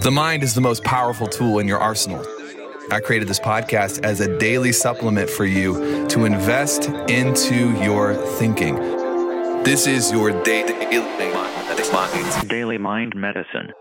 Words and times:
The 0.00 0.10
mind 0.10 0.42
is 0.42 0.54
the 0.54 0.60
most 0.62 0.84
powerful 0.84 1.26
tool 1.26 1.58
in 1.58 1.68
your 1.68 1.78
arsenal. 1.78 2.24
I 2.90 3.00
created 3.00 3.28
this 3.28 3.38
podcast 3.38 4.02
as 4.04 4.20
a 4.20 4.38
daily 4.38 4.72
supplement 4.72 5.28
for 5.28 5.44
you 5.44 6.06
to 6.08 6.24
invest 6.24 6.88
into 7.10 7.78
your 7.82 8.14
thinking. 8.38 8.76
This 9.64 9.86
is 9.86 10.10
your 10.10 10.30
day 10.44 10.62
Daily 12.48 12.78
Mind 12.78 13.14
Medicine. 13.14 13.72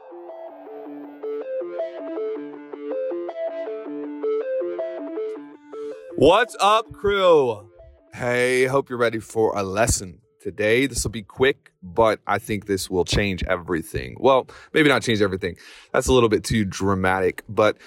What's 6.18 6.58
up, 6.60 6.92
crew? 6.92 7.70
Hey, 8.14 8.66
hope 8.66 8.90
you're 8.90 9.00
ready 9.00 9.20
for 9.20 9.58
a 9.58 9.64
lesson 9.64 10.20
today. 10.42 10.88
This 10.88 11.04
will 11.04 11.12
be 11.12 11.24
quick, 11.24 11.72
but 11.82 12.20
I 12.28 12.40
think 12.40 12.66
this 12.66 12.90
will 12.90 13.06
change 13.06 13.44
everything. 13.44 14.16
Well, 14.20 14.48
maybe 14.74 14.90
not 14.90 15.04
change 15.04 15.22
everything. 15.22 15.56
That's 15.94 16.08
a 16.08 16.14
little 16.14 16.30
bit 16.30 16.44
too 16.44 16.66
dramatic, 16.66 17.44
but 17.48 17.78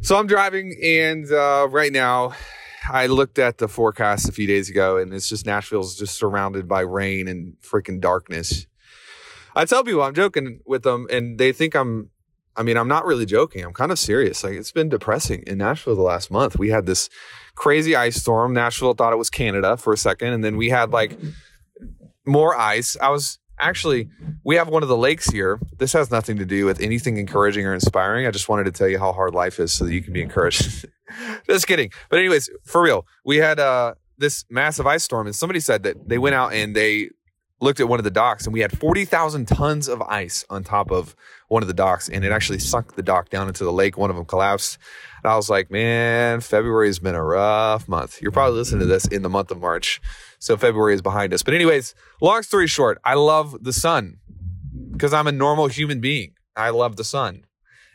so 0.00 0.16
I'm 0.16 0.26
driving 0.26 0.78
and 0.82 1.30
uh, 1.30 1.68
right 1.70 1.92
now 1.92 2.34
I 2.90 3.06
looked 3.06 3.38
at 3.38 3.58
the 3.58 3.68
forecast 3.68 4.28
a 4.28 4.32
few 4.32 4.46
days 4.46 4.70
ago 4.70 4.96
and 4.96 5.12
it's 5.12 5.28
just 5.28 5.46
Nashville's 5.46 5.96
just 5.96 6.16
surrounded 6.16 6.68
by 6.68 6.80
rain 6.80 7.28
and 7.28 7.56
freaking 7.60 8.00
darkness. 8.00 8.66
I 9.54 9.64
tell 9.64 9.82
people 9.82 10.02
I'm 10.02 10.14
joking 10.14 10.60
with 10.66 10.82
them 10.82 11.06
and 11.10 11.38
they 11.38 11.52
think 11.52 11.74
I'm 11.74 12.10
I 12.58 12.62
mean, 12.62 12.78
I'm 12.78 12.88
not 12.88 13.04
really 13.04 13.26
joking. 13.26 13.62
I'm 13.62 13.74
kind 13.74 13.92
of 13.92 13.98
serious. 13.98 14.42
Like 14.42 14.54
it's 14.54 14.72
been 14.72 14.88
depressing 14.88 15.42
in 15.46 15.58
Nashville 15.58 15.94
the 15.94 16.00
last 16.00 16.30
month. 16.30 16.58
We 16.58 16.70
had 16.70 16.86
this 16.86 17.10
crazy 17.54 17.94
ice 17.94 18.16
storm. 18.16 18.54
Nashville 18.54 18.94
thought 18.94 19.12
it 19.12 19.16
was 19.16 19.28
Canada 19.28 19.76
for 19.76 19.92
a 19.92 19.96
second 19.96 20.32
and 20.32 20.44
then 20.44 20.56
we 20.56 20.70
had 20.70 20.90
like 20.90 21.18
more 22.26 22.56
ice. 22.56 22.96
I 23.00 23.10
was 23.10 23.38
actually, 23.58 24.08
we 24.44 24.56
have 24.56 24.68
one 24.68 24.82
of 24.82 24.88
the 24.88 24.96
lakes 24.96 25.30
here. 25.30 25.60
This 25.78 25.92
has 25.92 26.10
nothing 26.10 26.36
to 26.38 26.44
do 26.44 26.66
with 26.66 26.80
anything 26.80 27.16
encouraging 27.16 27.66
or 27.66 27.74
inspiring. 27.74 28.26
I 28.26 28.30
just 28.30 28.48
wanted 28.48 28.64
to 28.64 28.72
tell 28.72 28.88
you 28.88 28.98
how 28.98 29.12
hard 29.12 29.34
life 29.34 29.58
is 29.58 29.72
so 29.72 29.84
that 29.84 29.92
you 29.92 30.02
can 30.02 30.12
be 30.12 30.22
encouraged. 30.22 30.86
just 31.48 31.66
kidding. 31.66 31.90
But 32.10 32.18
anyways, 32.18 32.50
for 32.64 32.82
real, 32.82 33.06
we 33.24 33.38
had 33.38 33.58
uh, 33.58 33.94
this 34.18 34.44
massive 34.50 34.86
ice 34.86 35.04
storm, 35.04 35.26
and 35.26 35.34
somebody 35.34 35.60
said 35.60 35.82
that 35.84 36.08
they 36.08 36.18
went 36.18 36.34
out 36.34 36.52
and 36.52 36.74
they 36.74 37.10
looked 37.60 37.80
at 37.80 37.88
one 37.88 37.98
of 37.98 38.04
the 38.04 38.10
docks, 38.10 38.44
and 38.44 38.52
we 38.52 38.60
had 38.60 38.78
forty 38.78 39.04
thousand 39.04 39.46
tons 39.46 39.88
of 39.88 40.02
ice 40.02 40.44
on 40.50 40.64
top 40.64 40.90
of 40.90 41.16
one 41.48 41.62
of 41.62 41.68
the 41.68 41.74
docks, 41.74 42.08
and 42.08 42.24
it 42.24 42.32
actually 42.32 42.58
sunk 42.58 42.94
the 42.94 43.02
dock 43.02 43.30
down 43.30 43.48
into 43.48 43.64
the 43.64 43.72
lake. 43.72 43.96
One 43.96 44.10
of 44.10 44.16
them 44.16 44.24
collapsed. 44.24 44.78
And 45.22 45.32
I 45.32 45.36
was 45.36 45.48
like, 45.48 45.70
man, 45.70 46.40
February 46.40 46.88
has 46.88 46.98
been 46.98 47.14
a 47.14 47.24
rough 47.24 47.88
month. 47.88 48.20
You're 48.20 48.32
probably 48.32 48.58
listening 48.58 48.80
to 48.80 48.86
this 48.86 49.06
in 49.06 49.22
the 49.22 49.28
month 49.28 49.50
of 49.50 49.60
March. 49.60 50.00
So 50.38 50.56
February 50.56 50.94
is 50.94 51.02
behind 51.02 51.32
us. 51.34 51.42
But, 51.42 51.54
anyways, 51.54 51.94
long 52.20 52.42
story 52.42 52.66
short, 52.66 53.00
I 53.04 53.14
love 53.14 53.56
the 53.62 53.72
sun 53.72 54.18
because 54.92 55.12
I'm 55.12 55.26
a 55.26 55.32
normal 55.32 55.66
human 55.66 56.00
being. 56.00 56.34
I 56.56 56.70
love 56.70 56.96
the 56.96 57.04
sun. 57.04 57.44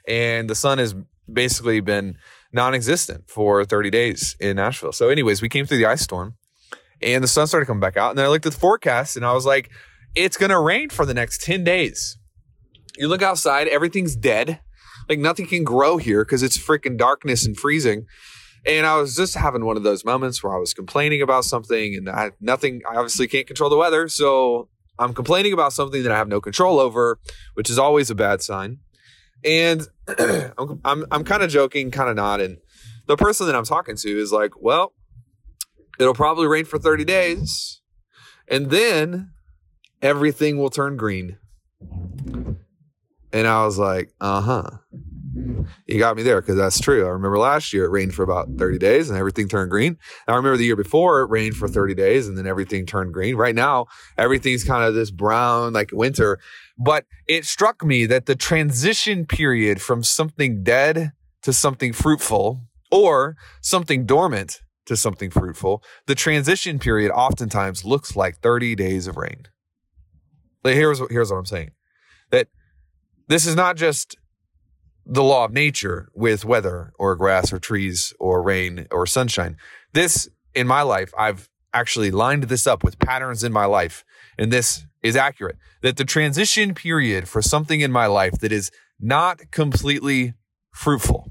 And 0.08 0.50
the 0.50 0.56
sun 0.56 0.78
has 0.78 0.96
basically 1.32 1.80
been 1.80 2.18
non 2.52 2.74
existent 2.74 3.30
for 3.30 3.64
30 3.64 3.90
days 3.90 4.36
in 4.40 4.58
Nashville. 4.58 4.92
So, 4.92 5.10
anyways, 5.10 5.42
we 5.42 5.50
came 5.50 5.66
through 5.66 5.78
the 5.78 5.86
ice 5.86 6.02
storm 6.02 6.36
and 7.04 7.24
the 7.24 7.28
sun 7.28 7.48
started 7.48 7.66
coming 7.66 7.82
back 7.82 7.98
out. 7.98 8.12
And 8.12 8.18
then 8.18 8.26
I 8.26 8.30
looked 8.30 8.46
at 8.46 8.54
the 8.54 8.60
forecast 8.60 9.16
and 9.16 9.26
I 9.26 9.34
was 9.34 9.46
like, 9.46 9.70
it's 10.16 10.38
going 10.38 10.50
to 10.50 10.60
rain 10.60 10.90
for 10.90 11.06
the 11.06 11.14
next 11.14 11.42
10 11.42 11.64
days. 11.64 12.18
You 12.98 13.08
look 13.08 13.22
outside, 13.22 13.68
everything's 13.68 14.16
dead. 14.16 14.60
Like 15.10 15.20
nothing 15.20 15.48
can 15.48 15.64
grow 15.64 15.98
here 15.98 16.24
because 16.24 16.44
it's 16.44 16.58
freaking 16.58 16.98
darkness 16.98 17.46
and 17.46 17.58
freezing. 17.58 18.06
And 18.66 18.86
I 18.86 18.98
was 18.98 19.16
just 19.16 19.36
having 19.36 19.66
one 19.66 19.78
of 19.78 19.84
those 19.84 20.06
moments 20.06 20.44
where 20.44 20.56
I 20.56 20.60
was 20.60 20.74
complaining 20.74 21.22
about 21.22 21.46
something 21.46 21.96
and 21.96 22.10
I 22.10 22.32
nothing, 22.40 22.82
I 22.90 22.96
obviously 22.96 23.28
can't 23.28 23.48
control 23.48 23.70
the 23.70 23.78
weather. 23.78 24.08
So 24.08 24.70
I'm 25.00 25.14
complaining 25.14 25.54
about 25.54 25.74
something 25.74 26.04
that 26.04 26.12
I 26.12 26.18
have 26.18 26.28
no 26.28 26.40
control 26.40 26.80
over, 26.80 27.20
which 27.56 27.70
is 27.70 27.80
always 27.80 28.12
a 28.12 28.16
bad 28.16 28.42
sign. 28.42 28.80
And 29.44 29.88
I'm, 30.08 30.80
I'm, 30.86 31.06
I'm 31.12 31.24
kind 31.24 31.42
of 31.42 31.50
joking, 31.50 31.90
kind 31.90 32.10
of 32.10 32.16
not. 32.16 32.40
And 32.40 32.58
the 33.08 33.18
person 33.18 33.48
that 33.48 33.56
I'm 33.56 33.66
talking 33.66 33.96
to 33.96 34.22
is 34.22 34.32
like, 34.32 34.62
well, 34.62 34.94
it'll 36.02 36.14
probably 36.14 36.48
rain 36.48 36.66
for 36.66 36.80
30 36.80 37.06
days 37.06 37.82
and 38.48 38.70
then 38.70 39.32
everything 40.02 40.58
will 40.58 40.70
turn 40.70 40.98
green. 40.98 41.38
And 43.34 43.48
I 43.48 43.66
was 43.66 43.78
like, 43.78 44.12
uh 44.20 44.42
huh. 44.42 44.70
You 45.88 46.00
got 46.00 46.18
me 46.18 46.24
there 46.24 46.42
because 46.42 46.58
that's 46.58 46.80
true. 46.80 47.06
I 47.06 47.10
remember 47.10 47.38
last 47.38 47.72
year 47.72 47.86
it 47.86 47.92
rained 47.92 48.14
for 48.14 48.24
about 48.24 48.50
30 48.58 48.78
days 48.78 49.10
and 49.10 49.18
everything 49.18 49.48
turned 49.48 49.72
green. 49.72 49.98
I 50.28 50.36
remember 50.36 50.58
the 50.58 50.66
year 50.66 50.76
before 50.76 51.22
it 51.22 51.30
rained 51.30 51.56
for 51.56 51.70
30 51.70 51.94
days 51.94 52.28
and 52.28 52.38
then 52.38 52.46
everything 52.46 52.86
turned 52.86 53.14
green. 53.14 53.36
Right 53.36 53.56
now, 53.56 53.86
everything's 54.18 54.66
kind 54.66 54.84
of 54.84 54.94
this 54.94 55.12
brown, 55.12 55.72
like 55.72 55.92
winter. 55.94 56.40
But 56.78 57.06
it 57.28 57.46
struck 57.46 57.86
me 57.86 58.06
that 58.08 58.26
the 58.26 58.36
transition 58.36 59.26
period 59.26 59.82
from 59.82 60.04
something 60.04 60.64
dead 60.64 61.12
to 61.44 61.54
something 61.54 61.94
fruitful 61.94 62.66
or 62.92 63.38
something 63.62 64.06
dormant 64.06 64.60
to 64.86 64.98
something 64.98 65.30
fruitful, 65.30 65.84
the 66.08 66.16
transition 66.16 66.80
period 66.80 67.12
oftentimes 67.12 67.86
looks 67.86 68.16
like 68.16 68.40
30 68.40 68.76
days 68.76 69.08
of 69.08 69.18
rain. 69.18 69.48
Here's, 70.64 71.02
here's 71.10 71.32
what 71.32 71.38
I'm 71.38 71.46
saying 71.46 71.72
that 72.30 72.48
this 73.28 73.46
is 73.46 73.56
not 73.56 73.76
just 73.76 74.16
the 75.06 75.24
law 75.24 75.46
of 75.46 75.52
nature 75.52 76.10
with 76.14 76.46
weather 76.46 76.94
or 76.98 77.16
grass 77.16 77.52
or 77.52 77.60
trees 77.60 78.14
or 78.20 78.42
rain 78.42 78.88
or 78.92 79.06
sunshine. 79.06 79.58
This 79.94 80.30
in 80.54 80.68
my 80.68 80.82
life, 80.82 81.12
I've 81.18 81.50
actually 81.74 82.12
lined 82.12 82.44
this 82.44 82.68
up 82.68 82.84
with 82.84 83.00
patterns 83.00 83.44
in 83.44 83.52
my 83.52 83.66
life. 83.66 84.04
And 84.38 84.52
this 84.52 84.86
is 85.02 85.16
accurate 85.16 85.58
that 85.82 85.98
the 85.98 86.06
transition 86.06 86.74
period 86.74 87.28
for 87.28 87.42
something 87.42 87.82
in 87.82 87.92
my 87.92 88.06
life 88.06 88.34
that 88.40 88.52
is 88.52 88.72
not 89.00 89.52
completely 89.52 90.34
fruitful, 90.74 91.31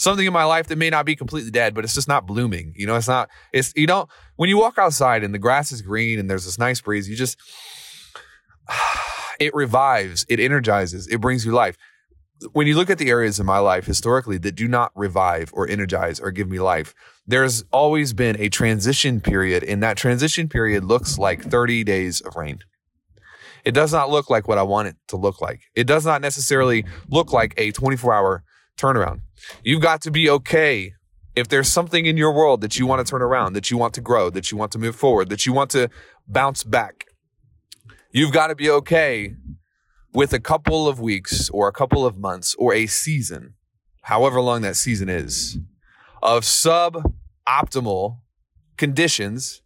something 0.00 0.26
in 0.26 0.32
my 0.32 0.44
life 0.44 0.66
that 0.68 0.78
may 0.78 0.90
not 0.90 1.04
be 1.04 1.14
completely 1.14 1.50
dead, 1.50 1.74
but 1.74 1.84
it's 1.84 1.94
just 1.94 2.08
not 2.08 2.26
blooming. 2.26 2.72
You 2.76 2.86
know, 2.86 2.96
it's 2.96 3.08
not, 3.08 3.28
it's, 3.52 3.72
you 3.76 3.86
don't, 3.86 4.08
when 4.36 4.48
you 4.48 4.58
walk 4.58 4.78
outside 4.78 5.22
and 5.22 5.34
the 5.34 5.38
grass 5.38 5.72
is 5.72 5.82
green 5.82 6.18
and 6.18 6.30
there's 6.30 6.44
this 6.44 6.58
nice 6.58 6.80
breeze, 6.80 7.08
you 7.08 7.16
just, 7.16 7.38
it 9.40 9.54
revives, 9.54 10.24
it 10.28 10.40
energizes, 10.40 11.06
it 11.08 11.20
brings 11.20 11.44
you 11.44 11.52
life 11.52 11.76
when 12.52 12.66
you 12.66 12.74
look 12.74 12.90
at 12.90 12.98
the 12.98 13.10
areas 13.10 13.38
in 13.38 13.46
my 13.46 13.58
life 13.58 13.86
historically 13.86 14.38
that 14.38 14.54
do 14.54 14.66
not 14.66 14.92
revive 14.94 15.50
or 15.52 15.68
energize 15.68 16.18
or 16.18 16.30
give 16.30 16.48
me 16.48 16.58
life, 16.58 16.94
there's 17.26 17.64
always 17.72 18.12
been 18.12 18.40
a 18.40 18.48
transition 18.48 19.20
period, 19.20 19.62
and 19.62 19.82
that 19.82 19.96
transition 19.96 20.48
period 20.48 20.84
looks 20.84 21.18
like 21.18 21.42
30 21.42 21.84
days 21.84 22.20
of 22.20 22.36
rain. 22.36 22.60
It 23.64 23.72
does 23.72 23.92
not 23.92 24.08
look 24.08 24.30
like 24.30 24.48
what 24.48 24.56
I 24.56 24.62
want 24.62 24.88
it 24.88 24.96
to 25.08 25.16
look 25.16 25.42
like. 25.42 25.60
It 25.74 25.86
does 25.86 26.06
not 26.06 26.22
necessarily 26.22 26.86
look 27.08 27.32
like 27.32 27.52
a 27.58 27.72
24 27.72 28.14
hour 28.14 28.44
turnaround. 28.80 29.20
You've 29.62 29.82
got 29.82 30.00
to 30.02 30.10
be 30.10 30.30
okay 30.30 30.94
if 31.36 31.48
there's 31.48 31.68
something 31.68 32.06
in 32.06 32.16
your 32.16 32.32
world 32.32 32.60
that 32.60 32.78
you 32.78 32.86
want 32.86 33.04
to 33.04 33.10
turn 33.10 33.22
around, 33.22 33.52
that 33.52 33.70
you 33.70 33.78
want 33.78 33.94
to 33.94 34.00
grow, 34.00 34.30
that 34.30 34.50
you 34.50 34.58
want 34.58 34.72
to 34.72 34.78
move 34.78 34.96
forward, 34.96 35.28
that 35.28 35.46
you 35.46 35.52
want 35.52 35.70
to 35.70 35.88
bounce 36.26 36.64
back. 36.64 37.06
You've 38.12 38.32
got 38.32 38.48
to 38.48 38.56
be 38.56 38.68
okay 38.70 39.36
with 40.12 40.32
a 40.32 40.40
couple 40.40 40.88
of 40.88 40.98
weeks 40.98 41.48
or 41.50 41.68
a 41.68 41.72
couple 41.72 42.04
of 42.04 42.18
months 42.18 42.56
or 42.58 42.74
a 42.74 42.86
season, 42.86 43.54
however 44.02 44.40
long 44.40 44.62
that 44.62 44.76
season 44.76 45.08
is, 45.08 45.58
of 46.22 46.42
suboptimal 46.42 48.18
conditions. 48.76 49.62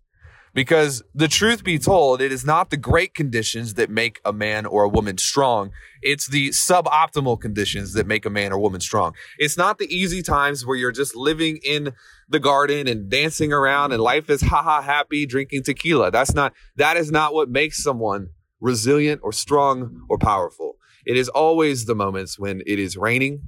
Because 0.54 1.02
the 1.12 1.26
truth 1.26 1.64
be 1.64 1.80
told, 1.80 2.22
it 2.22 2.30
is 2.30 2.44
not 2.44 2.70
the 2.70 2.76
great 2.76 3.12
conditions 3.12 3.74
that 3.74 3.90
make 3.90 4.20
a 4.24 4.32
man 4.32 4.66
or 4.66 4.84
a 4.84 4.88
woman 4.88 5.18
strong. 5.18 5.72
It's 6.00 6.28
the 6.28 6.50
suboptimal 6.50 7.40
conditions 7.40 7.92
that 7.94 8.06
make 8.06 8.24
a 8.24 8.30
man 8.30 8.52
or 8.52 8.60
woman 8.60 8.80
strong. 8.80 9.14
It's 9.38 9.56
not 9.58 9.78
the 9.78 9.92
easy 9.92 10.22
times 10.22 10.64
where 10.64 10.76
you're 10.76 10.92
just 10.92 11.16
living 11.16 11.58
in 11.64 11.92
the 12.28 12.38
garden 12.38 12.86
and 12.86 13.10
dancing 13.10 13.52
around 13.52 13.90
and 13.90 14.00
life 14.00 14.30
is 14.30 14.40
haha 14.50 14.80
happy 14.80 15.26
drinking 15.26 15.64
tequila. 15.64 16.12
That's 16.12 16.34
not, 16.34 16.52
that 16.76 16.96
is 16.96 17.10
not 17.10 17.34
what 17.34 17.50
makes 17.50 17.82
someone 17.82 18.28
resilient 18.60 19.22
or 19.24 19.32
strong 19.32 20.06
or 20.08 20.18
powerful. 20.18 20.76
It 21.04 21.16
is 21.16 21.28
always 21.28 21.86
the 21.86 21.96
moments 21.96 22.38
when 22.38 22.62
it 22.64 22.78
is 22.78 22.96
raining 22.96 23.42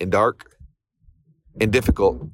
and 0.00 0.10
dark 0.10 0.56
and 1.60 1.72
difficult 1.72 2.28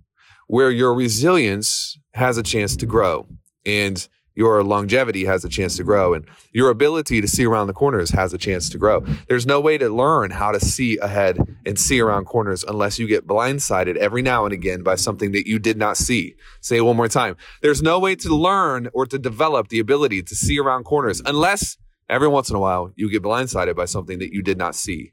where 0.47 0.70
your 0.70 0.94
resilience 0.94 1.99
has 2.15 2.38
a 2.38 2.43
chance 2.43 2.77
to 2.77 2.87
grow 2.87 3.27
and 3.64 4.08
your 4.37 4.64
longevity 4.64 5.25
has 5.26 5.44
a 5.44 5.49
chance 5.49 5.76
to 5.76 5.84
grow 5.84 6.12
and 6.12 6.26
your 6.52 6.69
ability 6.69 7.20
to 7.20 7.28
see 7.28 7.46
around 7.46 7.69
the 7.69 7.72
corners 7.72 8.11
has 8.11 8.32
a 8.34 8.38
chance 8.38 8.69
to 8.69 8.78
grow. 8.78 9.00
There's 9.28 9.46
no 9.46 9.61
way 9.61 9.78
to 9.78 9.88
learn 9.88 10.32
how 10.32 10.50
to 10.50 10.58
see 10.58 10.99
ahead 10.99 11.38
and 11.64 11.78
see 11.78 12.00
around 12.00 12.25
corners 12.25 12.64
unless 12.64 12.99
you 12.99 13.06
get 13.06 13.28
blindsided 13.28 13.94
every 13.96 14.22
now 14.22 14.44
and 14.44 14.52
again 14.52 14.82
by 14.82 14.96
something 14.96 15.31
that 15.32 15.46
you 15.46 15.61
did 15.61 15.76
not 15.76 15.96
see. 15.96 16.34
Say 16.61 16.78
it 16.78 16.81
one 16.81 16.96
more 16.96 17.06
time. 17.06 17.37
There's 17.62 17.81
no 17.81 18.00
way 18.00 18.16
to 18.16 18.34
learn 18.34 18.88
or 18.93 19.06
to 19.06 19.20
develop 19.20 19.69
the 19.69 19.78
ability 19.78 20.25
to 20.25 20.34
see 20.34 20.58
around 20.58 20.82
corners 20.82 21.22
unless 21.25 21.76
Every 22.08 22.28
once 22.28 22.50
in 22.50 22.56
a 22.56 22.60
while, 22.60 22.93
you 22.96 23.10
get 23.10 23.22
blindsided 23.22 23.76
by 23.76 23.87
something 23.87 24.19
that 24.19 24.32
you 24.32 24.43
did 24.43 24.58
not 24.58 24.75
see. 24.75 25.12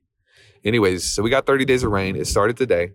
Anyways, 0.63 1.09
so 1.09 1.23
we 1.23 1.29
got 1.29 1.45
30 1.45 1.65
days 1.65 1.83
of 1.83 1.91
rain. 1.91 2.15
It 2.15 2.27
started 2.27 2.57
today. 2.57 2.91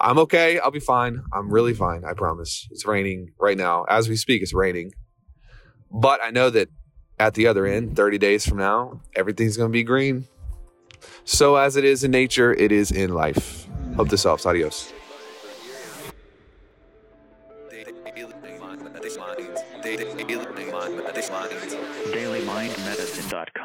I'm 0.00 0.18
okay. 0.18 0.58
I'll 0.58 0.70
be 0.70 0.80
fine. 0.80 1.22
I'm 1.32 1.50
really 1.50 1.74
fine. 1.74 2.04
I 2.04 2.12
promise. 2.14 2.66
It's 2.70 2.86
raining 2.86 3.32
right 3.40 3.56
now. 3.56 3.84
As 3.84 4.08
we 4.08 4.16
speak, 4.16 4.42
it's 4.42 4.52
raining. 4.52 4.92
But 5.90 6.20
I 6.22 6.30
know 6.30 6.50
that 6.50 6.68
at 7.18 7.34
the 7.34 7.46
other 7.46 7.66
end, 7.66 7.94
30 7.96 8.18
days 8.18 8.46
from 8.46 8.58
now, 8.58 9.00
everything's 9.14 9.56
going 9.56 9.70
to 9.70 9.72
be 9.72 9.84
green. 9.84 10.26
So, 11.24 11.56
as 11.56 11.76
it 11.76 11.84
is 11.84 12.04
in 12.04 12.10
nature, 12.10 12.52
it 12.52 12.72
is 12.72 12.90
in 12.90 13.14
life. 13.14 13.66
Hope 13.96 14.08
this 14.08 14.24
helps. 14.24 14.46
Adios. 14.46 14.92
DailyMindMedicine.com. 22.12 23.61